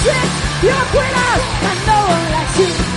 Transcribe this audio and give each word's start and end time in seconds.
shit, 0.00 0.28
you're 0.62 0.72
a 0.72 0.86
quitter, 0.94 1.32
and 1.68 1.78
no 1.86 1.98
one 2.12 2.24
likes 2.32 2.58
you. 2.58 2.92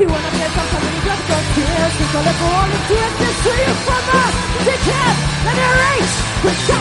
You 0.00 0.06
wanna 0.08 0.30
you 2.00 2.06
call 2.06 2.26
it 2.26 2.36
for 2.40 2.44
all 2.44 2.64
into 2.64 2.96
it, 2.96 3.12
this 3.20 3.36
to 3.44 3.50
you 3.60 3.72
from 3.84 4.04
us 4.22 4.34
Dickhead, 4.66 5.16
let 5.44 5.54
me 5.56 5.64
erase 5.68 6.14
Quit 6.40 6.79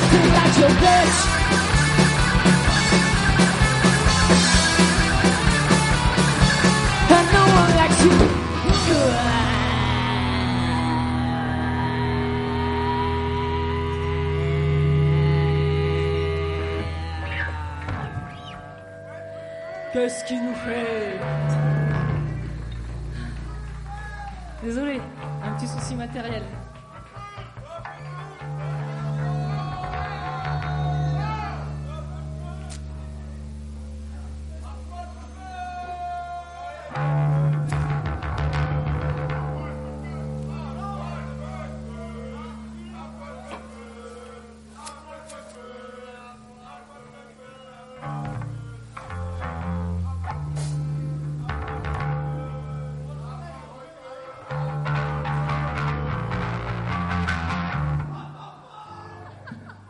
Qu'est-ce 19.91 20.23
qu'il 20.23 20.43
nous 20.43 20.53
fait? 20.53 21.19
Désolé, 24.63 25.01
un 25.43 25.51
petit 25.53 25.67
souci 25.67 25.95
matériel. 25.95 26.43